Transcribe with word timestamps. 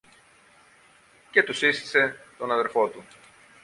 και 1.31 1.43
του 1.43 1.53
σύστησε 1.53 2.17
τον 2.37 2.51
αδελφό 2.51 2.87
του. 2.87 3.03